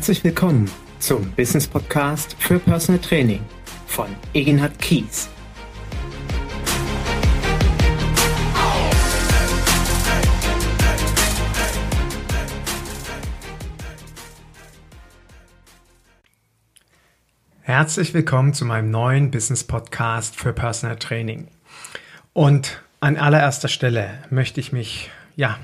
[0.00, 3.44] Herzlich willkommen zum Business Podcast für Personal Training
[3.86, 5.28] von Egenhard Kies.
[17.60, 21.48] Herzlich willkommen zu meinem neuen Business Podcast für Personal Training.
[22.32, 25.58] Und an allererster Stelle möchte ich mich, ja,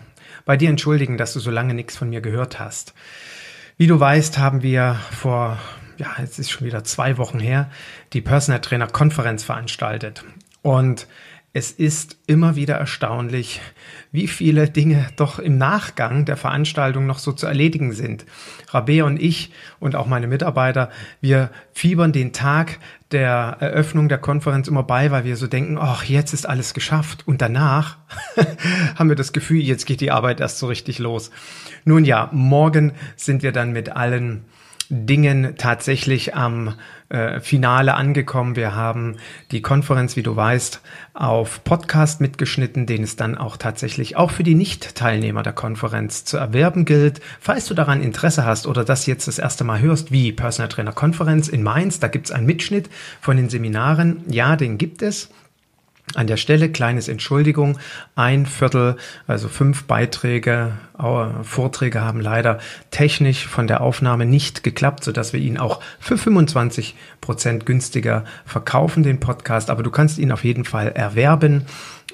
[0.45, 2.93] bei dir entschuldigen, dass du so lange nichts von mir gehört hast.
[3.79, 5.59] Wie du weißt, haben wir vor,
[5.99, 7.71] ja, jetzt ist schon wieder zwei Wochen her,
[8.15, 10.25] die Personal Trainer Konferenz veranstaltet.
[10.63, 11.07] Und
[11.53, 13.61] es ist immer wieder erstaunlich,
[14.17, 18.25] wie viele Dinge doch im Nachgang der Veranstaltung noch so zu erledigen sind.
[18.69, 22.79] Rabea und ich und auch meine Mitarbeiter, wir fiebern den Tag
[23.13, 27.29] der Eröffnung der Konferenz immer bei, weil wir so denken, ach, jetzt ist alles geschafft.
[27.29, 27.99] Und danach
[28.97, 31.31] haben wir das Gefühl, jetzt geht die Arbeit erst so richtig los.
[31.85, 34.47] Nun ja, morgen sind wir dann mit allen
[34.89, 36.75] Dingen tatsächlich am
[37.09, 38.57] äh, Finale angekommen.
[38.57, 39.17] Wir haben
[39.51, 40.81] die Konferenz, wie du weißt,
[41.15, 46.37] auf Podcast mitgeschnitten, den es dann auch tatsächlich auch für die Nicht-Teilnehmer der Konferenz zu
[46.37, 47.21] erwerben gilt.
[47.41, 50.93] Falls du daran Interesse hast oder das jetzt das erste Mal hörst, wie Personal Trainer
[50.93, 52.91] Konferenz in Mainz, da gibt es einen Mitschnitt
[53.21, 54.25] von den Seminaren.
[54.29, 55.31] Ja, den gibt es.
[56.15, 57.79] An der Stelle kleines Entschuldigung,
[58.15, 60.73] ein Viertel, also fünf Beiträge,
[61.43, 62.59] Vorträge haben leider
[62.91, 69.03] technisch von der Aufnahme nicht geklappt, sodass wir ihn auch für 25 Prozent günstiger verkaufen,
[69.03, 69.71] den Podcast.
[69.71, 71.67] Aber du kannst ihn auf jeden Fall erwerben,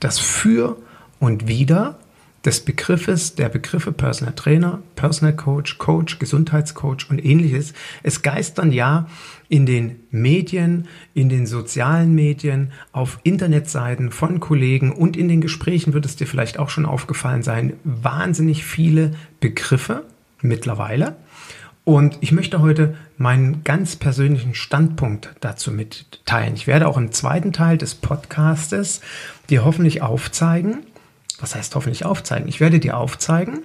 [0.00, 0.76] Das Für
[1.18, 1.98] und Wider
[2.44, 7.74] des Begriffes, der Begriffe Personal Trainer, Personal Coach, Coach, Gesundheitscoach und ähnliches.
[8.02, 9.08] Es geistern ja
[9.48, 15.92] in den Medien, in den sozialen Medien, auf Internetseiten von Kollegen und in den Gesprächen
[15.94, 20.04] wird es dir vielleicht auch schon aufgefallen sein, wahnsinnig viele Begriffe
[20.40, 21.16] mittlerweile.
[21.88, 26.52] Und ich möchte heute meinen ganz persönlichen Standpunkt dazu mitteilen.
[26.52, 29.00] Ich werde auch im zweiten Teil des Podcastes
[29.48, 30.80] dir hoffentlich aufzeigen,
[31.40, 32.46] was heißt hoffentlich aufzeigen?
[32.46, 33.62] Ich werde dir aufzeigen,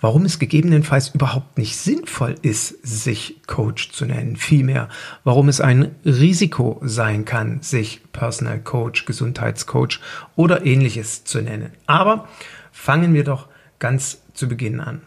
[0.00, 4.34] warum es gegebenenfalls überhaupt nicht sinnvoll ist, sich Coach zu nennen.
[4.34, 4.88] Vielmehr,
[5.22, 10.00] warum es ein Risiko sein kann, sich Personal Coach, Gesundheitscoach
[10.34, 11.70] oder ähnliches zu nennen.
[11.86, 12.26] Aber
[12.72, 13.46] fangen wir doch
[13.78, 15.02] ganz zu Beginn an.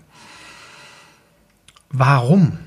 [1.90, 2.59] Warum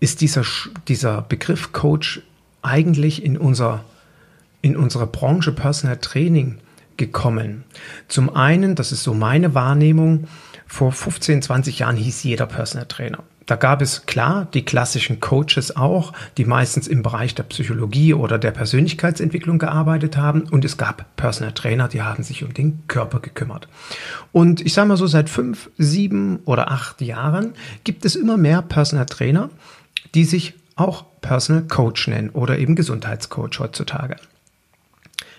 [0.00, 0.44] ist dieser,
[0.88, 2.22] dieser Begriff Coach
[2.62, 3.84] eigentlich in, unser,
[4.62, 6.58] in unsere Branche Personal Training
[6.96, 7.64] gekommen?
[8.08, 10.26] Zum einen, das ist so meine Wahrnehmung,
[10.66, 13.22] vor 15, 20 Jahren hieß jeder Personal Trainer.
[13.46, 18.38] Da gab es klar die klassischen Coaches auch, die meistens im Bereich der Psychologie oder
[18.38, 20.44] der Persönlichkeitsentwicklung gearbeitet haben.
[20.50, 23.68] Und es gab Personal Trainer, die haben sich um den Körper gekümmert.
[24.32, 27.52] Und ich sage mal so, seit fünf, sieben oder acht Jahren
[27.84, 29.50] gibt es immer mehr Personal Trainer,
[30.14, 34.16] die sich auch Personal Coach nennen oder eben Gesundheitscoach heutzutage.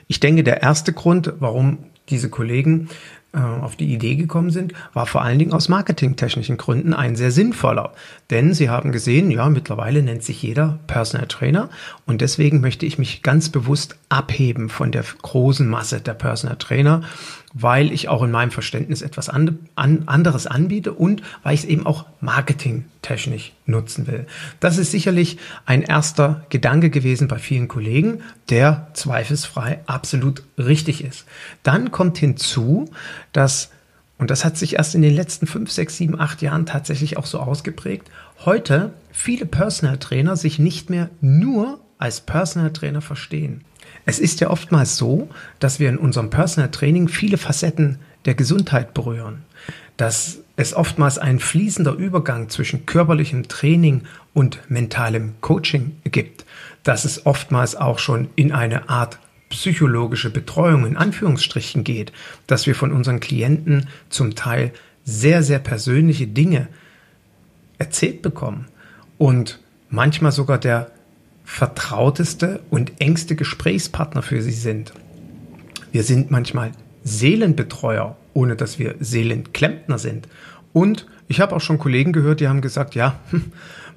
[0.07, 1.79] Ich denke, der erste Grund, warum
[2.09, 2.89] diese Kollegen
[3.35, 7.31] äh, auf die Idee gekommen sind, war vor allen Dingen aus marketingtechnischen Gründen ein sehr
[7.31, 7.93] sinnvoller.
[8.29, 11.69] Denn sie haben gesehen, ja, mittlerweile nennt sich jeder Personal Trainer
[12.05, 17.01] und deswegen möchte ich mich ganz bewusst abheben von der großen Masse der Personal Trainer
[17.57, 21.65] weil ich auch in meinem Verständnis etwas an, an, anderes anbiete und weil ich es
[21.65, 24.27] eben auch marketingtechnisch nutzen will.
[24.59, 31.25] Das ist sicherlich ein erster Gedanke gewesen bei vielen Kollegen, der zweifelsfrei absolut richtig ist.
[31.63, 32.89] Dann kommt hinzu,
[33.31, 33.71] dass
[34.17, 37.25] Und das hat sich erst in den letzten fünf, sechs, sieben, acht Jahren tatsächlich auch
[37.25, 38.09] so ausgeprägt.
[38.43, 43.63] Heute viele Personal Trainer sich nicht mehr nur als Personal Trainer verstehen.
[44.05, 45.29] Es ist ja oftmals so,
[45.59, 49.43] dass wir in unserem Personal Training viele Facetten der Gesundheit berühren.
[49.97, 54.03] Dass es oftmals ein fließender Übergang zwischen körperlichem Training
[54.33, 56.45] und mentalem Coaching gibt.
[56.83, 59.19] Dass es oftmals auch schon in eine Art
[59.49, 62.11] psychologische Betreuung in Anführungsstrichen geht,
[62.47, 64.71] dass wir von unseren Klienten zum Teil
[65.03, 66.67] sehr, sehr persönliche Dinge
[67.77, 68.67] erzählt bekommen
[69.17, 69.59] und
[69.89, 70.91] manchmal sogar der
[71.45, 74.93] vertrauteste und engste Gesprächspartner für sie sind.
[75.91, 76.71] Wir sind manchmal
[77.03, 80.27] Seelenbetreuer, ohne dass wir Seelenklempner sind.
[80.73, 83.19] Und ich habe auch schon Kollegen gehört, die haben gesagt, ja,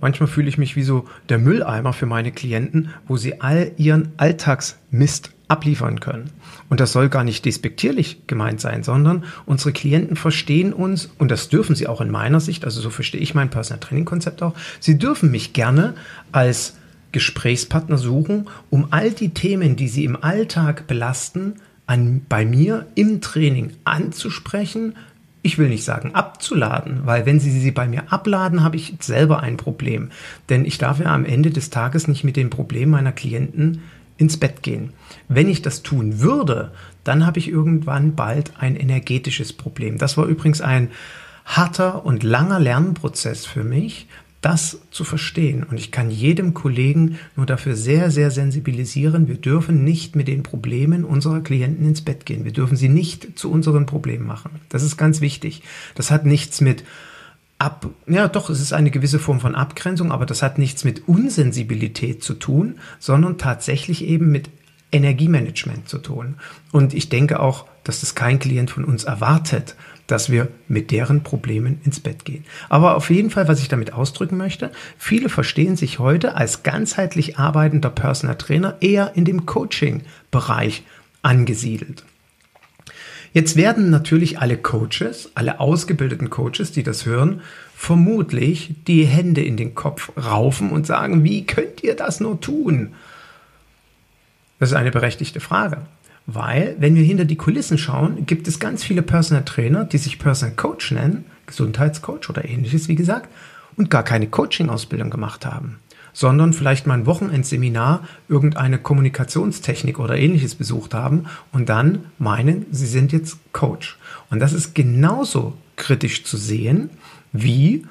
[0.00, 4.12] manchmal fühle ich mich wie so der Mülleimer für meine Klienten, wo sie all ihren
[4.16, 6.30] Alltagsmist abliefern können.
[6.68, 11.48] Und das soll gar nicht despektierlich gemeint sein, sondern unsere Klienten verstehen uns, und das
[11.48, 14.54] dürfen sie auch in meiner Sicht, also so verstehe ich mein Personal Training Konzept auch,
[14.78, 15.94] sie dürfen mich gerne
[16.32, 16.77] als
[17.12, 21.54] Gesprächspartner suchen, um all die Themen, die sie im Alltag belasten,
[21.86, 24.94] an, bei mir im Training anzusprechen,
[25.42, 29.40] ich will nicht sagen abzuladen, weil wenn Sie sie bei mir abladen, habe ich selber
[29.40, 30.10] ein Problem.
[30.48, 33.82] Denn ich darf ja am Ende des Tages nicht mit den Problemen meiner Klienten
[34.18, 34.92] ins Bett gehen.
[35.28, 36.72] Wenn ich das tun würde,
[37.04, 39.96] dann habe ich irgendwann bald ein energetisches Problem.
[39.96, 40.90] Das war übrigens ein
[41.46, 44.06] harter und langer Lernprozess für mich,
[44.40, 45.64] das zu verstehen.
[45.64, 49.26] Und ich kann jedem Kollegen nur dafür sehr, sehr sensibilisieren.
[49.26, 52.44] Wir dürfen nicht mit den Problemen unserer Klienten ins Bett gehen.
[52.44, 54.50] Wir dürfen sie nicht zu unseren Problemen machen.
[54.68, 55.62] Das ist ganz wichtig.
[55.94, 56.84] Das hat nichts mit
[57.58, 61.08] ab, ja doch, es ist eine gewisse Form von Abgrenzung, aber das hat nichts mit
[61.08, 64.48] Unsensibilität zu tun, sondern tatsächlich eben mit
[64.92, 66.36] Energiemanagement zu tun.
[66.72, 69.74] Und ich denke auch, dass das kein Klient von uns erwartet,
[70.08, 72.44] dass wir mit deren Problemen ins Bett gehen.
[72.68, 77.38] Aber auf jeden Fall, was ich damit ausdrücken möchte, viele verstehen sich heute als ganzheitlich
[77.38, 80.82] arbeitender Personal Trainer eher in dem Coaching-Bereich
[81.22, 82.04] angesiedelt.
[83.34, 87.42] Jetzt werden natürlich alle Coaches, alle ausgebildeten Coaches, die das hören,
[87.76, 92.94] vermutlich die Hände in den Kopf raufen und sagen, wie könnt ihr das nur tun?
[94.58, 95.82] Das ist eine berechtigte Frage.
[96.30, 100.18] Weil, wenn wir hinter die Kulissen schauen, gibt es ganz viele Personal Trainer, die sich
[100.18, 103.30] Personal Coach nennen, Gesundheitscoach oder ähnliches, wie gesagt,
[103.76, 105.78] und gar keine Coaching-Ausbildung gemacht haben
[106.12, 112.88] sondern vielleicht mal ein Wochenendseminar, irgendeine Kommunikationstechnik oder ähnliches besucht haben und dann meinen, sie
[112.88, 113.96] sind jetzt Coach.
[114.28, 116.90] Und das ist genauso kritisch zu sehen
[117.32, 117.86] wie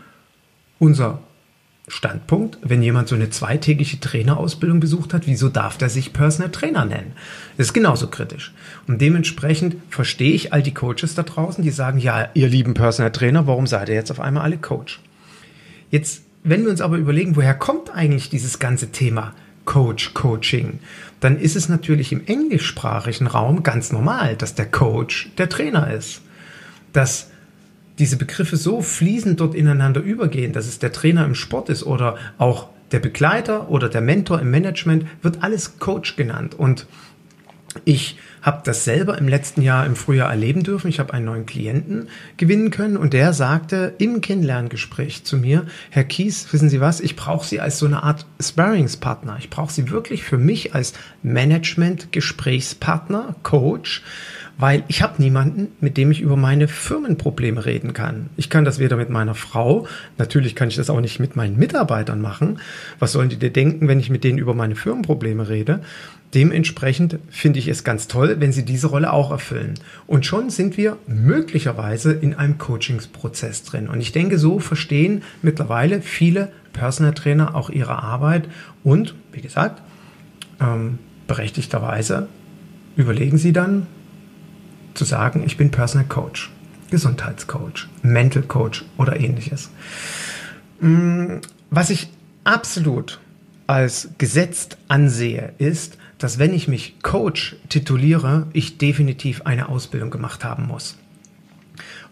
[0.78, 1.22] unser
[1.88, 6.84] Standpunkt, wenn jemand so eine zweitägige Trainerausbildung besucht hat, wieso darf der sich Personal Trainer
[6.84, 7.14] nennen?
[7.56, 8.54] Das ist genauso kritisch.
[8.88, 13.12] Und dementsprechend verstehe ich all die Coaches da draußen, die sagen, ja, ihr lieben Personal
[13.12, 15.00] Trainer, warum seid ihr jetzt auf einmal alle Coach?
[15.90, 19.34] Jetzt wenn wir uns aber überlegen, woher kommt eigentlich dieses ganze Thema
[19.66, 20.80] Coach, Coaching,
[21.20, 26.22] dann ist es natürlich im englischsprachigen Raum ganz normal, dass der Coach der Trainer ist.
[26.94, 27.32] Dass
[28.00, 32.18] diese Begriffe so fließend dort ineinander übergehen, dass es der Trainer im Sport ist oder
[32.38, 36.56] auch der Begleiter oder der Mentor im Management, wird alles Coach genannt.
[36.56, 36.88] Und
[37.86, 40.88] ich habe das selber im letzten Jahr im Frühjahr erleben dürfen.
[40.88, 42.08] Ich habe einen neuen Klienten
[42.38, 47.16] gewinnen können und der sagte im Kennenlerngespräch zu mir, Herr Kies, wissen Sie was, ich
[47.16, 49.38] brauche Sie als so eine Art Sparringspartner.
[49.40, 50.94] Ich brauche Sie wirklich für mich als
[51.24, 54.04] Management-Gesprächspartner, Coach,
[54.58, 58.30] weil ich habe niemanden, mit dem ich über meine Firmenprobleme reden kann.
[58.38, 59.88] Ich kann das weder mit meiner Frau,
[60.18, 62.60] natürlich kann ich das auch nicht mit meinen Mitarbeitern machen.
[63.00, 65.82] Was sollen die dir denken, wenn ich mit denen über meine Firmenprobleme rede?
[66.34, 69.76] Dementsprechend finde ich es ganz toll, wenn sie diese Rolle auch erfüllen.
[70.08, 73.88] Und schon sind wir möglicherweise in einem Coachingsprozess drin.
[73.88, 78.50] Und ich denke, so verstehen mittlerweile viele Personal Trainer auch ihre Arbeit
[78.84, 79.82] und, wie gesagt,
[80.60, 82.28] ähm, berechtigterweise
[82.98, 83.88] überlegen sie dann,
[84.98, 86.52] zu sagen, ich bin Personal Coach,
[86.90, 89.70] Gesundheitscoach, Mental Coach oder ähnliches.
[90.80, 91.38] Mm,
[91.70, 92.10] was ich
[92.44, 93.20] absolut
[93.68, 100.44] als gesetzt ansehe, ist, dass wenn ich mich Coach tituliere, ich definitiv eine Ausbildung gemacht
[100.44, 100.98] haben muss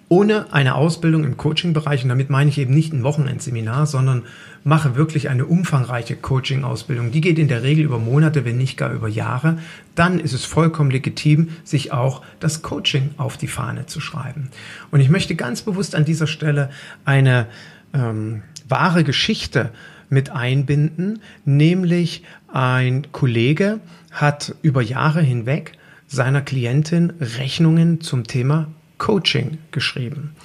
[0.08, 4.24] ohne eine Ausbildung im Coaching-Bereich, und damit meine ich eben nicht ein Wochenendseminar, sondern
[4.65, 7.12] mache wirklich eine umfangreiche Coaching-Ausbildung.
[7.12, 9.60] Die geht in der Regel über Monate, wenn nicht gar über Jahre.
[9.93, 14.50] Dann ist es vollkommen legitim, sich auch das Coaching auf die Fahne zu schreiben.
[14.89, 16.72] Und ich möchte ganz bewusst an dieser Stelle
[17.05, 17.45] eine
[17.93, 19.69] ähm, wahre Geschichte
[20.10, 23.79] mit einbinden, nämlich ein Kollege
[24.10, 25.74] hat über Jahre hinweg
[26.07, 28.67] seiner Klientin Rechnungen zum Thema
[28.98, 30.36] Coaching geschrieben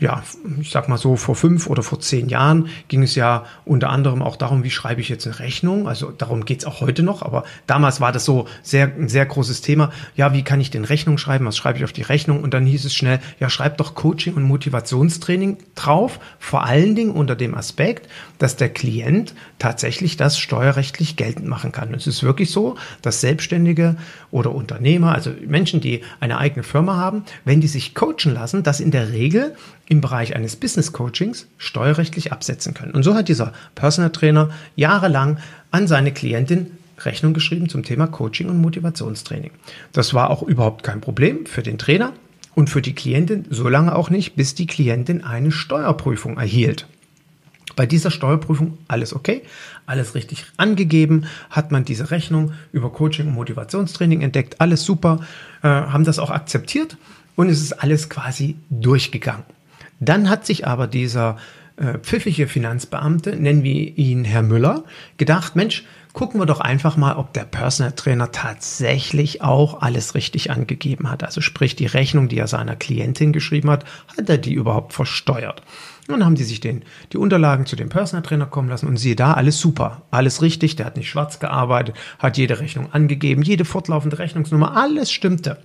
[0.00, 0.22] ja,
[0.60, 4.22] ich sag mal so, vor fünf oder vor zehn Jahren ging es ja unter anderem
[4.22, 5.88] auch darum, wie schreibe ich jetzt eine Rechnung.
[5.88, 9.60] Also darum geht's auch heute noch, aber damals war das so sehr, ein sehr großes
[9.60, 9.92] Thema.
[10.16, 11.44] Ja, wie kann ich denn Rechnung schreiben?
[11.44, 12.42] Was schreibe ich auf die Rechnung?
[12.42, 16.18] Und dann hieß es schnell, ja, schreib doch Coaching und Motivationstraining drauf.
[16.38, 21.92] Vor allen Dingen unter dem Aspekt, dass der Klient tatsächlich das steuerrechtlich geltend machen kann.
[21.92, 23.96] Es ist wirklich so, dass Selbstständige
[24.30, 28.80] oder Unternehmer, also Menschen, die eine eigene Firma haben, wenn die sich coachen lassen, dass
[28.80, 29.41] in der Regel
[29.88, 32.92] im Bereich eines Business Coachings steuerrechtlich absetzen können.
[32.92, 35.38] Und so hat dieser Personal Trainer jahrelang
[35.70, 36.72] an seine Klientin
[37.04, 39.50] Rechnung geschrieben zum Thema Coaching und Motivationstraining.
[39.92, 42.12] Das war auch überhaupt kein Problem für den Trainer
[42.54, 46.86] und für die Klientin, solange auch nicht, bis die Klientin eine Steuerprüfung erhielt.
[47.74, 49.42] Bei dieser Steuerprüfung alles okay,
[49.86, 55.20] alles richtig angegeben, hat man diese Rechnung über Coaching und Motivationstraining entdeckt, alles super,
[55.62, 56.98] äh, haben das auch akzeptiert
[57.36, 59.44] und es ist alles quasi durchgegangen.
[60.00, 61.36] Dann hat sich aber dieser
[61.76, 64.84] äh, pfiffige Finanzbeamte, nennen wir ihn Herr Müller,
[65.16, 70.50] gedacht, Mensch, gucken wir doch einfach mal, ob der Personal Trainer tatsächlich auch alles richtig
[70.50, 71.24] angegeben hat.
[71.24, 73.84] Also sprich, die Rechnung, die er seiner Klientin geschrieben hat,
[74.18, 75.62] hat er die überhaupt versteuert?
[76.08, 78.96] Und dann haben die sich den, die Unterlagen zu dem Personal Trainer kommen lassen und
[78.96, 83.42] siehe da, alles super, alles richtig, der hat nicht schwarz gearbeitet, hat jede Rechnung angegeben,
[83.42, 85.58] jede fortlaufende Rechnungsnummer, alles stimmte.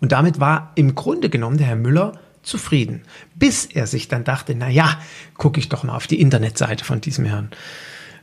[0.00, 3.02] Und damit war im Grunde genommen der Herr Müller zufrieden,
[3.34, 4.98] bis er sich dann dachte, na ja,
[5.34, 7.50] gucke ich doch mal auf die Internetseite von diesem Herrn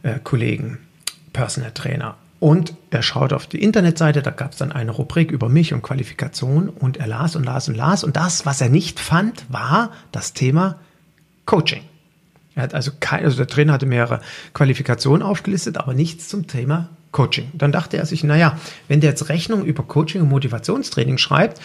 [0.03, 0.79] äh, Kollegen,
[1.33, 2.15] Personal Trainer.
[2.39, 5.81] Und er schaut auf die Internetseite, da gab es dann eine Rubrik über mich und
[5.81, 8.03] Qualifikation und er las und las und las.
[8.03, 10.79] Und das, was er nicht fand, war das Thema
[11.45, 11.81] Coaching.
[12.57, 14.19] Er hat also kein, also der Trainer hatte mehrere
[14.53, 17.51] Qualifikationen aufgelistet, aber nichts zum Thema Coaching.
[17.53, 21.61] Dann dachte er sich, naja, wenn der jetzt Rechnung über Coaching und Motivationstraining schreibt,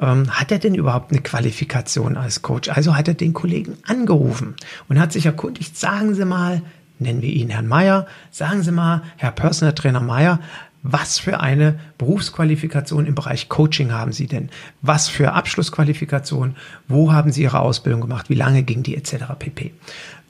[0.00, 2.68] ähm, hat er denn überhaupt eine Qualifikation als Coach?
[2.68, 4.54] Also hat er den Kollegen angerufen
[4.88, 6.60] und hat sich erkundigt, sagen Sie mal,
[6.98, 10.40] nennen wir ihn Herrn Meier, sagen Sie mal, Herr Personal Trainer Meier,
[10.82, 14.50] was für eine Berufsqualifikation im Bereich Coaching haben Sie denn?
[14.82, 16.56] Was für Abschlussqualifikation?
[16.88, 18.28] Wo haben Sie Ihre Ausbildung gemacht?
[18.28, 19.16] Wie lange ging die etc.
[19.38, 19.72] pp.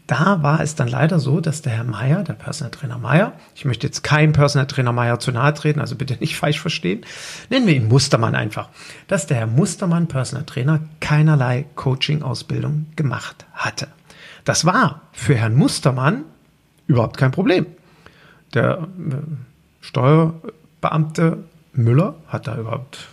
[0.07, 3.65] Da war es dann leider so, dass der Herr Meier, der Personal Trainer Meier, ich
[3.65, 7.07] möchte jetzt keinem Personal Trainer Meier zu nahe treten, also bitte nicht falsch verstehen,
[7.49, 8.69] nennen wir ihn Mustermann einfach,
[9.09, 13.89] dass der Herr Mustermann, Personal Trainer, keinerlei Coaching-Ausbildung gemacht hatte.
[14.45, 16.25] Das war für Herrn Mustermann
[16.87, 17.67] überhaupt kein Problem.
[18.53, 19.15] Der äh,
[19.81, 23.09] Steuerbeamte Müller hat da überhaupt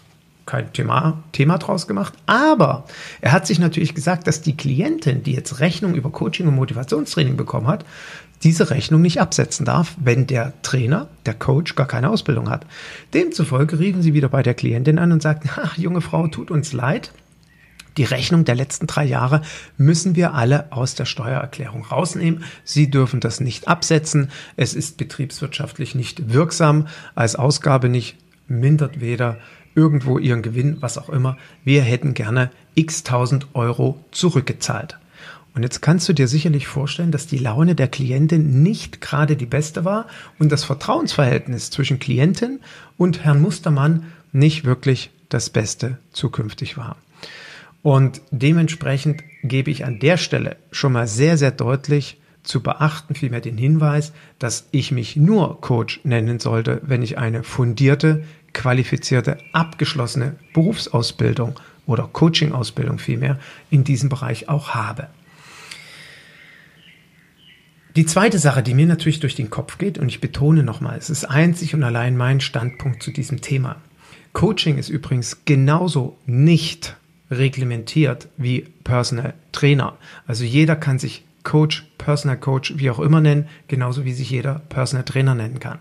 [0.46, 2.14] kein Thema, Thema draus gemacht.
[2.26, 2.86] Aber
[3.22, 7.38] er hat sich natürlich gesagt, dass die Klientin, die jetzt Rechnung über Coaching und Motivationstraining
[7.38, 7.86] bekommen hat,
[8.44, 12.66] diese Rechnung nicht absetzen darf, wenn der Trainer, der Coach, gar keine Ausbildung hat.
[13.14, 16.74] Demzufolge riefen sie wieder bei der Klientin an und sagten, ach, junge Frau, tut uns
[16.74, 17.12] leid.
[17.98, 19.42] Die Rechnung der letzten drei Jahre
[19.78, 22.46] müssen wir alle aus der Steuererklärung rausnehmen.
[22.64, 24.32] Sie dürfen das nicht absetzen.
[24.56, 28.18] Es ist betriebswirtschaftlich nicht wirksam, als Ausgabe nicht,
[28.48, 29.38] mindert weder
[29.76, 31.38] irgendwo ihren Gewinn, was auch immer.
[31.64, 34.98] Wir hätten gerne x tausend Euro zurückgezahlt.
[35.54, 39.46] Und jetzt kannst du dir sicherlich vorstellen, dass die Laune der Klientin nicht gerade die
[39.46, 40.08] beste war
[40.40, 42.62] und das Vertrauensverhältnis zwischen Klientin
[42.98, 46.96] und Herrn Mustermann nicht wirklich das Beste zukünftig war.
[47.82, 53.42] Und dementsprechend gebe ich an der Stelle schon mal sehr, sehr deutlich zu beachten, vielmehr
[53.42, 58.24] den Hinweis, dass ich mich nur Coach nennen sollte, wenn ich eine fundierte,
[58.54, 63.40] qualifizierte, abgeschlossene Berufsausbildung oder Coaching-Ausbildung vielmehr
[63.70, 65.08] in diesem Bereich auch habe.
[67.96, 71.10] Die zweite Sache, die mir natürlich durch den Kopf geht, und ich betone nochmal, es
[71.10, 73.82] ist einzig und allein mein Standpunkt zu diesem Thema.
[74.32, 76.96] Coaching ist übrigens genauso nicht
[77.30, 79.98] reglementiert wie Personal Trainer.
[80.26, 84.60] Also jeder kann sich Coach, Personal Coach, wie auch immer nennen, genauso wie sich jeder
[84.70, 85.80] Personal Trainer nennen kann.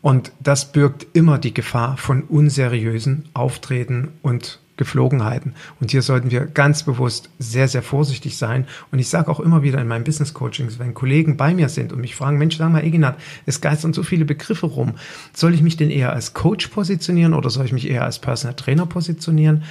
[0.00, 5.54] Und das birgt immer die Gefahr von unseriösen Auftreten und Geflogenheiten.
[5.80, 8.66] Und hier sollten wir ganz bewusst sehr, sehr vorsichtig sein.
[8.90, 11.92] Und ich sage auch immer wieder in meinen Business Coachings, wenn Kollegen bei mir sind
[11.92, 14.94] und mich fragen, Mensch, sag mal, Eginat, es geistern so viele Begriffe rum.
[15.34, 18.54] Soll ich mich denn eher als Coach positionieren oder soll ich mich eher als Personal
[18.54, 19.64] Trainer positionieren?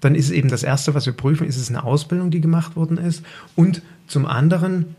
[0.00, 2.98] Dann ist eben das Erste, was wir prüfen, ist es eine Ausbildung, die gemacht worden
[2.98, 3.24] ist.
[3.56, 4.94] Und zum anderen,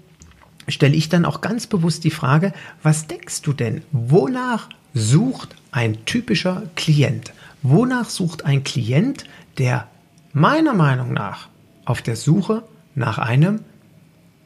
[0.72, 3.82] stelle ich dann auch ganz bewusst die Frage, was denkst du denn?
[3.92, 7.34] Wonach sucht ein typischer Klient?
[7.62, 9.26] Wonach sucht ein Klient,
[9.58, 9.88] der
[10.34, 11.48] meiner Meinung nach
[11.86, 12.64] auf der Suche
[12.96, 13.62] nach einem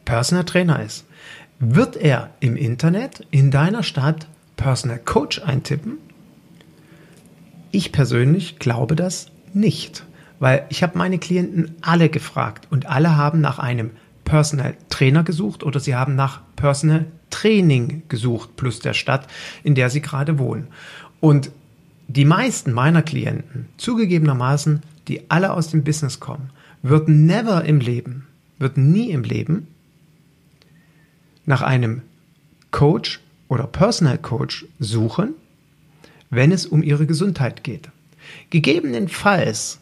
[0.04, 1.06] Personal Trainer ist?
[1.60, 4.28] Wird er im Internet in deiner Stadt
[4.58, 5.98] Personal Coach eintippen?
[7.72, 10.06] Ich persönlich glaube das nicht.
[10.40, 13.92] weil ich habe meine Klienten alle gefragt und alle haben nach einem
[14.26, 19.28] Personal Trainer gesucht oder sie haben nach Personal Training gesucht, plus der Stadt,
[19.64, 20.68] in der sie gerade wohnen.
[21.22, 21.52] Und
[22.08, 26.50] die meisten meiner Klienten, zugegebenermaßen, die alle aus dem Business kommen,
[26.82, 28.28] würden never im Leben,
[28.60, 29.68] würden nie im Leben
[31.46, 32.02] nach einem
[32.72, 35.34] Coach oder Personal Coach suchen,
[36.30, 37.90] wenn es um ihre Gesundheit geht.
[38.50, 39.80] Gegebenenfalls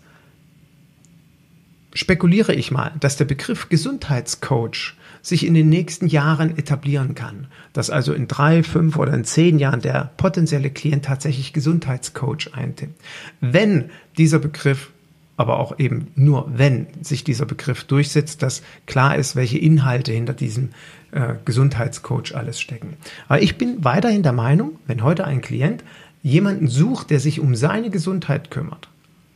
[1.93, 7.47] spekuliere ich mal, dass der Begriff Gesundheitscoach sich in den nächsten Jahren etablieren kann.
[7.71, 12.99] Dass also in drei, fünf oder in zehn Jahren der potenzielle Klient tatsächlich Gesundheitscoach eintippt.
[13.39, 14.91] Wenn dieser Begriff
[15.35, 20.33] aber auch eben nur wenn sich dieser Begriff durchsetzt, dass klar ist, welche Inhalte hinter
[20.33, 20.69] diesem
[21.11, 22.97] äh, Gesundheitscoach alles stecken.
[23.27, 25.83] Aber ich bin weiterhin der Meinung, wenn heute ein Klient
[26.21, 28.89] jemanden sucht, der sich um seine Gesundheit kümmert,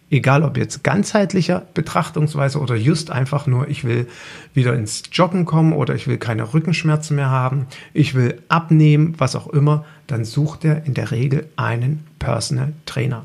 [0.10, 4.08] Egal ob jetzt ganzheitlicher Betrachtungsweise oder just einfach nur, ich will
[4.54, 9.36] wieder ins Joggen kommen oder ich will keine Rückenschmerzen mehr haben, ich will abnehmen, was
[9.36, 13.24] auch immer, dann sucht er in der Regel einen Personal Trainer.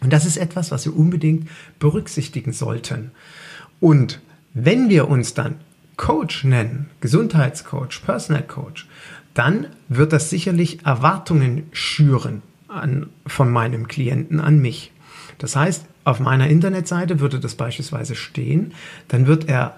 [0.00, 3.10] Und das ist etwas, was wir unbedingt berücksichtigen sollten.
[3.78, 4.20] Und
[4.54, 5.56] wenn wir uns dann
[5.96, 8.88] Coach nennen, Gesundheitscoach, Personal Coach,
[9.34, 14.92] dann wird das sicherlich Erwartungen schüren an, von meinem Klienten an mich.
[15.38, 18.72] Das heißt, auf meiner Internetseite würde das beispielsweise stehen,
[19.08, 19.76] dann wird er,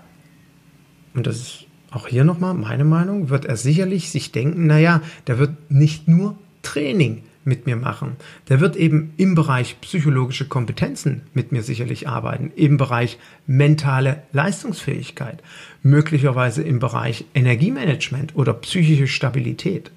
[1.14, 5.38] und das ist auch hier nochmal meine Meinung, wird er sicherlich sich denken, naja, der
[5.38, 8.16] wird nicht nur Training mit mir machen.
[8.48, 15.42] Der wird eben im Bereich psychologische Kompetenzen mit mir sicherlich arbeiten, im Bereich mentale Leistungsfähigkeit,
[15.82, 19.90] möglicherweise im Bereich Energiemanagement oder psychische Stabilität.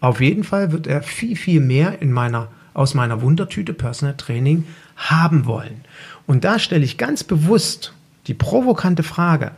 [0.00, 4.64] Auf jeden Fall wird er viel, viel mehr in meiner, aus meiner Wundertüte Personal Training
[4.96, 5.84] haben wollen.
[6.26, 7.92] Und da stelle ich ganz bewusst
[8.26, 9.52] die provokante Frage,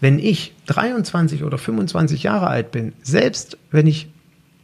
[0.00, 4.08] wenn ich 23 oder 25 Jahre alt bin, selbst wenn ich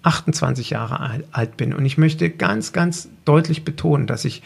[0.02, 4.42] 28 Jahre alt bin und ich möchte ganz, ganz deutlich betonen, dass ich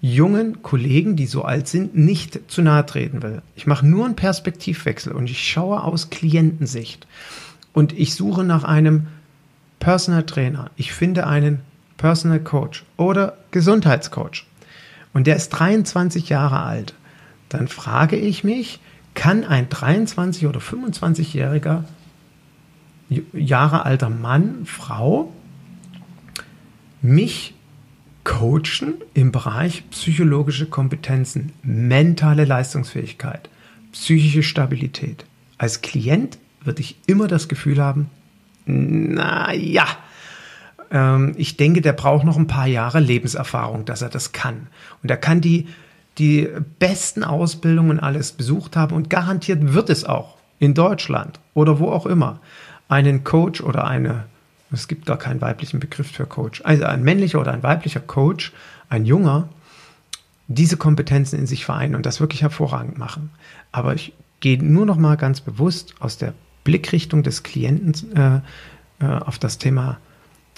[0.00, 3.42] jungen Kollegen, die so alt sind, nicht zu nahe treten will.
[3.56, 7.06] Ich mache nur einen Perspektivwechsel und ich schaue aus Klientensicht
[7.72, 9.08] und ich suche nach einem
[9.80, 10.70] Personal Trainer.
[10.76, 11.60] Ich finde einen
[11.96, 14.44] Personal Coach oder Gesundheitscoach
[15.12, 16.94] und der ist 23 Jahre alt,
[17.48, 18.80] dann frage ich mich,
[19.14, 21.84] kann ein 23 oder 25-jähriger
[23.32, 25.32] Jahre alter Mann, Frau
[27.00, 27.54] mich
[28.24, 33.48] coachen im Bereich psychologische Kompetenzen, mentale Leistungsfähigkeit,
[33.92, 35.24] psychische Stabilität.
[35.56, 38.10] Als Klient würde ich immer das Gefühl haben,
[38.66, 39.86] na ja,
[40.90, 44.68] ähm, ich denke, der braucht noch ein paar Jahre Lebenserfahrung, dass er das kann.
[45.02, 45.68] Und er kann die,
[46.18, 46.48] die
[46.78, 52.06] besten Ausbildungen alles besucht haben und garantiert wird es auch in Deutschland oder wo auch
[52.06, 52.40] immer
[52.88, 54.24] einen Coach oder eine,
[54.72, 58.52] es gibt gar keinen weiblichen Begriff für Coach, also ein männlicher oder ein weiblicher Coach,
[58.88, 59.48] ein junger,
[60.48, 63.30] diese Kompetenzen in sich vereinen und das wirklich hervorragend machen.
[63.70, 66.32] Aber ich gehe nur noch mal ganz bewusst aus der
[66.64, 68.40] Blickrichtung des Klienten äh,
[69.00, 69.98] äh, auf das Thema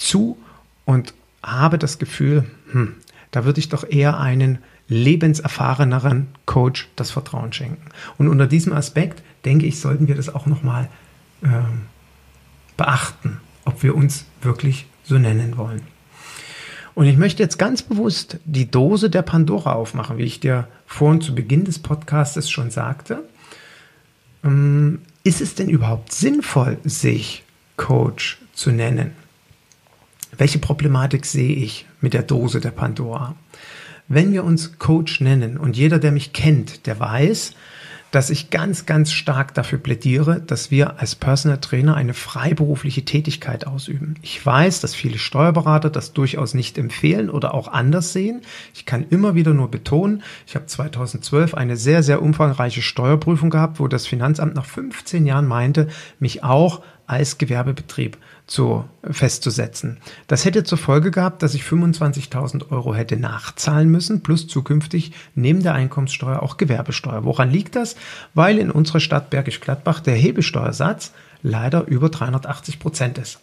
[0.00, 0.38] zu
[0.84, 2.94] und habe das Gefühl, hm,
[3.30, 4.58] da würde ich doch eher einen
[4.88, 7.86] lebenserfahreneren Coach das Vertrauen schenken.
[8.18, 10.88] Und unter diesem Aspekt, denke ich, sollten wir das auch nochmal
[11.44, 11.82] ähm,
[12.76, 15.82] beachten, ob wir uns wirklich so nennen wollen.
[16.94, 21.20] Und ich möchte jetzt ganz bewusst die Dose der Pandora aufmachen, wie ich dir vorhin
[21.20, 23.22] zu Beginn des Podcasts schon sagte.
[24.42, 27.44] Ähm, ist es denn überhaupt sinnvoll, sich
[27.76, 29.12] Coach zu nennen?
[30.40, 33.34] Welche Problematik sehe ich mit der Dose der Pandora?
[34.08, 37.52] Wenn wir uns Coach nennen und jeder, der mich kennt, der weiß,
[38.10, 43.66] dass ich ganz, ganz stark dafür plädiere, dass wir als Personal Trainer eine freiberufliche Tätigkeit
[43.66, 44.14] ausüben.
[44.22, 48.40] Ich weiß, dass viele Steuerberater das durchaus nicht empfehlen oder auch anders sehen.
[48.74, 53.78] Ich kann immer wieder nur betonen, ich habe 2012 eine sehr, sehr umfangreiche Steuerprüfung gehabt,
[53.78, 59.98] wo das Finanzamt nach 15 Jahren meinte, mich auch als Gewerbebetrieb zu, festzusetzen.
[60.28, 65.62] Das hätte zur Folge gehabt, dass ich 25.000 Euro hätte nachzahlen müssen, plus zukünftig neben
[65.62, 67.24] der Einkommenssteuer auch Gewerbesteuer.
[67.24, 67.96] Woran liegt das?
[68.34, 73.40] Weil in unserer Stadt Bergisch Gladbach der Hebesteuersatz leider über 380 Prozent ist.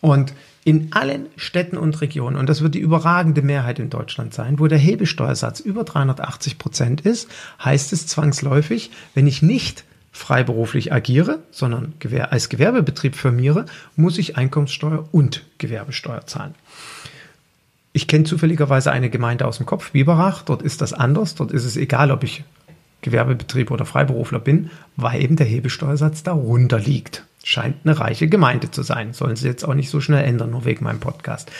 [0.00, 4.60] Und in allen Städten und Regionen, und das wird die überragende Mehrheit in Deutschland sein,
[4.60, 7.28] wo der Hebesteuersatz über 380 Prozent ist,
[7.64, 11.94] heißt es zwangsläufig, wenn ich nicht freiberuflich agiere, sondern
[12.30, 16.54] als Gewerbebetrieb firmiere, muss ich Einkommenssteuer und Gewerbesteuer zahlen.
[17.92, 21.64] ich kenne zufälligerweise eine Gemeinde aus dem Kopf, Biberach, dort ist das anders, dort ist
[21.64, 22.44] es egal, ob ich
[23.02, 27.24] Gewerbebetrieb oder Freiberufler bin, weil eben der Hebelsteuersatz darunter liegt.
[27.42, 29.14] Scheint eine reiche Gemeinde zu sein.
[29.14, 31.50] Sollen sie jetzt auch nicht so schnell ändern, nur wegen meinem Podcast.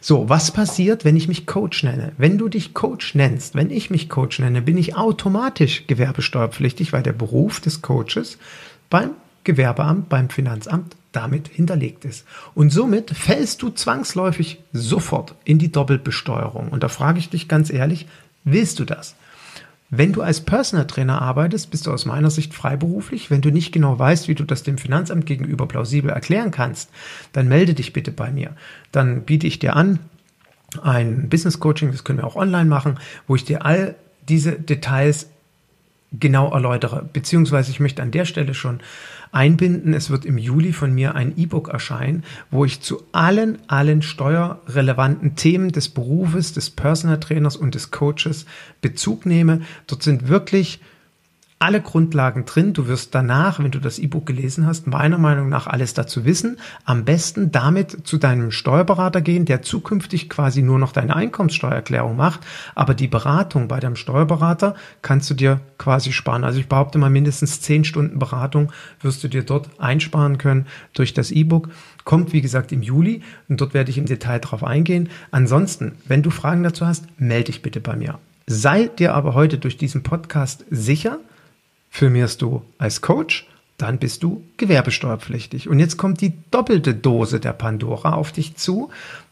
[0.00, 2.12] So, was passiert, wenn ich mich Coach nenne?
[2.18, 7.04] Wenn du dich Coach nennst, wenn ich mich Coach nenne, bin ich automatisch gewerbesteuerpflichtig, weil
[7.04, 8.38] der Beruf des Coaches
[8.90, 9.10] beim
[9.44, 12.26] Gewerbeamt, beim Finanzamt damit hinterlegt ist.
[12.54, 16.68] Und somit fällst du zwangsläufig sofort in die Doppelbesteuerung.
[16.68, 18.06] Und da frage ich dich ganz ehrlich,
[18.44, 19.14] willst du das?
[19.90, 23.30] Wenn du als Personal Trainer arbeitest, bist du aus meiner Sicht freiberuflich.
[23.30, 26.90] Wenn du nicht genau weißt, wie du das dem Finanzamt gegenüber plausibel erklären kannst,
[27.32, 28.54] dann melde dich bitte bei mir.
[28.92, 29.98] Dann biete ich dir an
[30.82, 33.94] ein Business Coaching, das können wir auch online machen, wo ich dir all
[34.28, 35.30] diese Details
[36.12, 37.08] genau erläutere.
[37.12, 38.80] Beziehungsweise ich möchte an der Stelle schon
[39.30, 39.92] einbinden.
[39.94, 45.36] Es wird im Juli von mir ein E-Book erscheinen, wo ich zu allen, allen steuerrelevanten
[45.36, 48.46] Themen des Berufes, des Personal Trainers und des Coaches
[48.80, 49.62] Bezug nehme.
[49.86, 50.80] Dort sind wirklich
[51.60, 52.72] alle Grundlagen drin.
[52.72, 56.58] Du wirst danach, wenn du das E-Book gelesen hast, meiner Meinung nach alles dazu wissen.
[56.84, 62.40] Am besten damit zu deinem Steuerberater gehen, der zukünftig quasi nur noch deine Einkommenssteuererklärung macht.
[62.74, 66.44] Aber die Beratung bei deinem Steuerberater kannst du dir quasi sparen.
[66.44, 71.12] Also ich behaupte mal mindestens zehn Stunden Beratung wirst du dir dort einsparen können durch
[71.12, 71.70] das E-Book.
[72.04, 75.08] Kommt, wie gesagt, im Juli und dort werde ich im Detail drauf eingehen.
[75.30, 78.18] Ansonsten, wenn du Fragen dazu hast, melde dich bitte bei mir.
[78.46, 81.18] Sei dir aber heute durch diesen Podcast sicher,
[81.98, 85.68] Firmierst du als Coach, dann bist du gewerbesteuerpflichtig.
[85.68, 88.90] Und jetzt kommt die doppelte Dose der Pandora auf dich zu.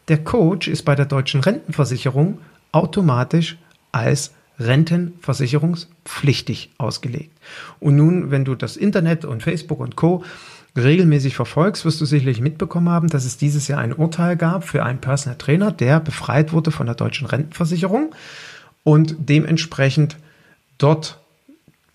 [0.09, 2.39] Der Coach ist bei der deutschen Rentenversicherung
[2.73, 3.57] automatisch
[3.93, 7.31] als rentenversicherungspflichtig ausgelegt.
[7.79, 10.25] Und nun, wenn du das Internet und Facebook und Co
[10.75, 14.83] regelmäßig verfolgst, wirst du sicherlich mitbekommen haben, dass es dieses Jahr ein Urteil gab für
[14.83, 18.13] einen Personal Trainer, der befreit wurde von der deutschen Rentenversicherung
[18.83, 20.17] und dementsprechend
[20.77, 21.21] dort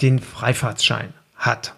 [0.02, 1.74] den Freifahrtschein hat,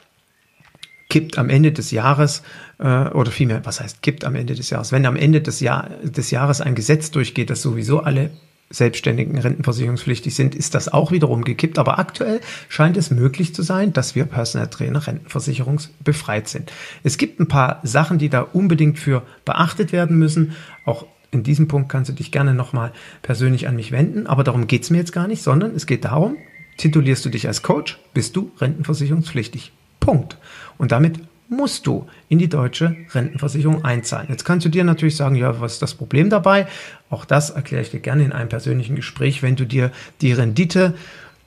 [1.09, 2.43] kippt am Ende des Jahres,
[2.79, 5.91] äh, oder vielmehr, was heißt kippt am Ende des Jahres, wenn am Ende des, Jahr,
[6.03, 8.31] des Jahres ein Gesetz durchgeht, das sowieso alle
[8.71, 11.79] Selbstständigen rentenversicherungspflichtig sind, ist das auch wiederum gekippt.
[11.79, 16.73] Aber aktuell scheint es möglich zu sein, dass wir Personal Trainer rentenversicherungsbefreit sind.
[17.03, 20.57] Es gibt ein paar Sachen, die da unbedingt für beachtet werden müssen.
[20.85, 24.27] Auch in diesem Punkt kannst du dich gerne nochmal persönlich an mich wenden.
[24.27, 26.37] Aber darum geht es mir jetzt gar nicht, sondern es geht darum,
[26.77, 29.73] Titulierst du dich als Coach, bist du rentenversicherungspflichtig.
[30.01, 30.37] Punkt.
[30.77, 34.29] Und damit musst du in die deutsche Rentenversicherung einzahlen.
[34.31, 36.67] Jetzt kannst du dir natürlich sagen, ja, was ist das Problem dabei?
[37.11, 40.95] Auch das erkläre ich dir gerne in einem persönlichen Gespräch, wenn du dir die Rendite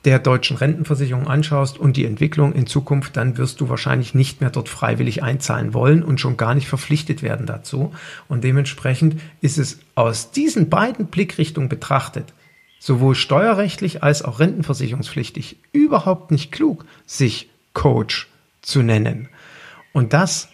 [0.04, 4.50] der deutschen Rentenversicherung anschaust und die Entwicklung in Zukunft, dann wirst du wahrscheinlich nicht mehr
[4.50, 7.92] dort freiwillig einzahlen wollen und schon gar nicht verpflichtet werden dazu.
[8.28, 12.32] Und dementsprechend ist es aus diesen beiden Blickrichtungen betrachtet
[12.78, 18.28] sowohl steuerrechtlich als auch rentenversicherungspflichtig überhaupt nicht klug, sich Coach
[18.62, 19.28] zu nennen.
[19.92, 20.48] Und das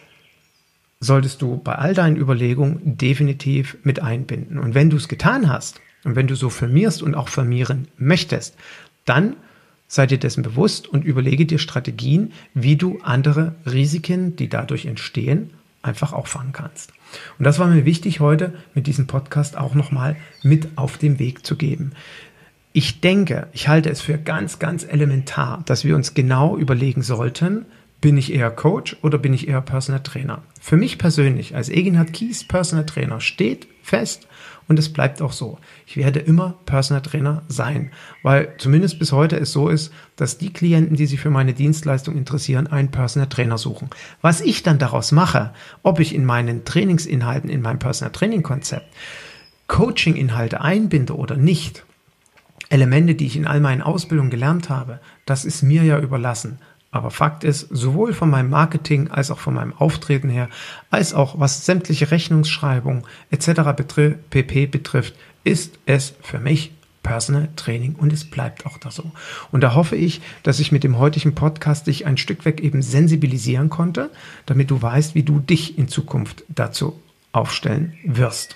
[0.99, 4.57] solltest du bei all deinen Überlegungen definitiv mit einbinden.
[4.57, 8.55] Und wenn du es getan hast und wenn du so firmierst und auch firmieren möchtest,
[9.05, 9.35] dann
[9.87, 15.51] sei dir dessen bewusst und überlege dir Strategien, wie du andere Risiken, die dadurch entstehen,
[15.83, 16.91] einfach auffangen kannst.
[17.37, 21.45] Und das war mir wichtig heute mit diesem Podcast auch nochmal mit auf den Weg
[21.45, 21.91] zu geben.
[22.73, 27.65] Ich denke, ich halte es für ganz, ganz elementar, dass wir uns genau überlegen sollten,
[28.01, 30.43] bin ich eher Coach oder bin ich eher Personal Trainer?
[30.61, 34.27] Für mich persönlich als Eginhard Kies Personal Trainer steht fest
[34.67, 35.59] und es bleibt auch so.
[35.85, 37.91] Ich werde immer Personal Trainer sein,
[38.23, 42.17] weil zumindest bis heute es so ist, dass die Klienten, die sich für meine Dienstleistung
[42.17, 43.89] interessieren, einen Personal Trainer suchen.
[44.21, 48.87] Was ich dann daraus mache, ob ich in meinen Trainingsinhalten, in meinem Personal Training Konzept
[49.67, 51.85] Coaching-Inhalte einbinde oder nicht,
[52.69, 56.59] Elemente, die ich in all meinen Ausbildungen gelernt habe, das ist mir ja überlassen.
[56.91, 60.49] Aber Fakt ist, sowohl von meinem Marketing als auch von meinem Auftreten her,
[60.89, 63.61] als auch was sämtliche Rechnungsschreibung etc.
[64.29, 66.71] pp betrifft, ist es für mich
[67.05, 69.11] Personal Training und es bleibt auch da so.
[69.51, 72.81] Und da hoffe ich, dass ich mit dem heutigen Podcast dich ein Stück weg eben
[72.81, 74.09] sensibilisieren konnte,
[74.47, 76.99] damit du weißt, wie du dich in Zukunft dazu
[77.31, 78.55] aufstellen wirst.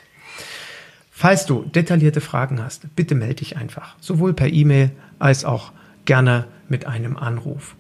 [1.12, 5.72] Falls du detaillierte Fragen hast, bitte melde dich einfach, sowohl per E-Mail als auch
[6.06, 7.76] gerne mit einem Anruf.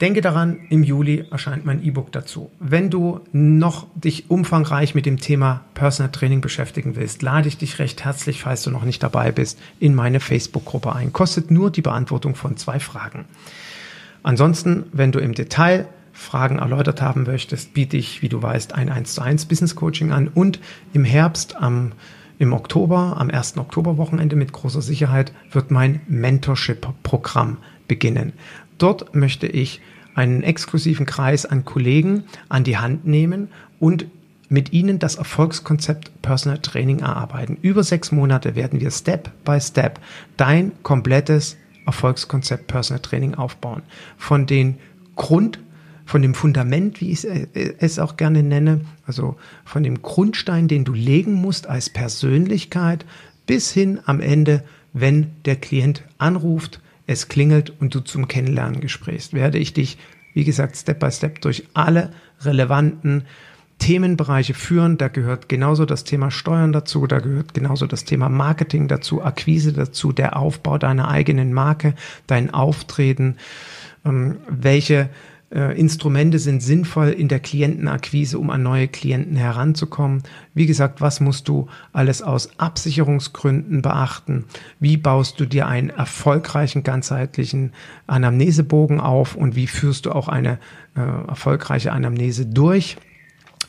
[0.00, 2.52] Denke daran, im Juli erscheint mein E-Book dazu.
[2.60, 7.80] Wenn du noch dich umfangreich mit dem Thema Personal Training beschäftigen willst, lade ich dich
[7.80, 11.12] recht herzlich, falls du noch nicht dabei bist, in meine Facebook-Gruppe ein.
[11.12, 13.24] Kostet nur die Beantwortung von zwei Fragen.
[14.22, 18.90] Ansonsten, wenn du im Detail Fragen erläutert haben möchtest, biete ich, wie du weißt, ein
[18.90, 20.60] 1 zu 1 Business Coaching an und
[20.92, 21.92] im Herbst am
[22.40, 23.56] im Oktober, am 1.
[23.58, 27.56] Oktoberwochenende mit großer Sicherheit, wird mein Mentorship-Programm
[27.88, 28.32] beginnen.
[28.78, 29.80] Dort möchte ich
[30.14, 34.06] einen exklusiven Kreis an Kollegen an die Hand nehmen und
[34.48, 37.58] mit Ihnen das Erfolgskonzept Personal Training erarbeiten.
[37.60, 40.00] Über sechs Monate werden wir Step by Step
[40.36, 43.82] dein komplettes Erfolgskonzept Personal Training aufbauen.
[44.16, 44.78] Von den
[45.16, 45.58] Grund,
[46.06, 47.26] von dem Fundament, wie ich
[47.78, 53.04] es auch gerne nenne, also von dem Grundstein, den du legen musst als Persönlichkeit,
[53.46, 54.64] bis hin am Ende,
[54.94, 59.98] wenn der Klient anruft, es klingelt und du zum Kennenlernen gesprächst, werde ich dich,
[60.34, 63.24] wie gesagt, Step by Step durch alle relevanten
[63.78, 64.98] Themenbereiche führen.
[64.98, 69.72] Da gehört genauso das Thema Steuern dazu, da gehört genauso das Thema Marketing dazu, Akquise
[69.72, 71.94] dazu, der Aufbau deiner eigenen Marke,
[72.26, 73.36] dein Auftreten,
[74.04, 75.08] ähm, welche
[75.50, 80.22] äh, Instrumente sind sinnvoll in der Klientenakquise, um an neue Klienten heranzukommen.
[80.54, 84.44] Wie gesagt, was musst du alles aus Absicherungsgründen beachten?
[84.78, 87.72] Wie baust du dir einen erfolgreichen ganzheitlichen
[88.06, 90.58] Anamnesebogen auf und wie führst du auch eine
[90.96, 92.96] äh, erfolgreiche Anamnese durch?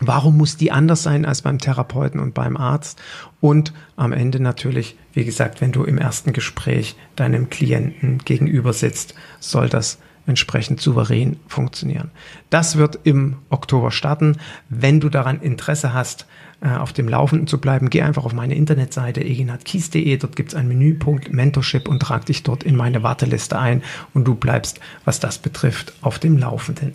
[0.01, 3.01] Warum muss die anders sein als beim Therapeuten und beim Arzt?
[3.41, 9.13] Und am Ende natürlich, wie gesagt, wenn du im ersten Gespräch deinem Klienten gegenüber sitzt,
[9.39, 12.11] soll das entsprechend souverän funktionieren.
[12.49, 14.37] Das wird im Oktober starten.
[14.69, 16.25] Wenn du daran Interesse hast,
[16.61, 20.17] äh, auf dem Laufenden zu bleiben, geh einfach auf meine Internetseite eginatkies.de.
[20.17, 24.25] Dort gibt es einen Menüpunkt Mentorship und trag dich dort in meine Warteliste ein und
[24.25, 26.93] du bleibst, was das betrifft, auf dem Laufenden.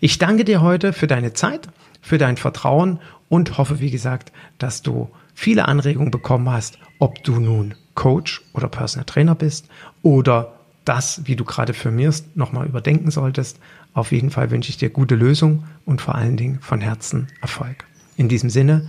[0.00, 1.68] Ich danke dir heute für deine Zeit
[2.04, 7.40] für dein Vertrauen und hoffe, wie gesagt, dass du viele Anregungen bekommen hast, ob du
[7.40, 9.68] nun Coach oder Personal Trainer bist
[10.02, 10.52] oder
[10.84, 13.58] das, wie du gerade firmierst, nochmal überdenken solltest.
[13.92, 17.84] Auf jeden Fall wünsche ich dir gute Lösung und vor allen Dingen von Herzen Erfolg.
[18.16, 18.88] In diesem Sinne,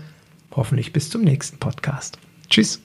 [0.52, 2.20] hoffentlich bis zum nächsten Podcast.
[2.50, 2.85] Tschüss.